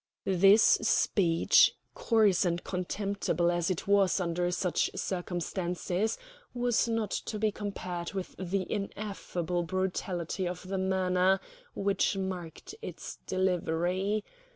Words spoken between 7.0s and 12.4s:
to be compared with the ineffable brutality of the manner which